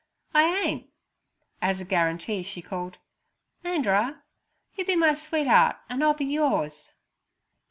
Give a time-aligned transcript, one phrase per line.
[0.33, 0.89] 'I ain't.'
[1.61, 2.97] As a guarantee she called,
[3.63, 4.23] 'Anderer,
[4.73, 6.91] you be my sweet'eart, and I'll be yours.'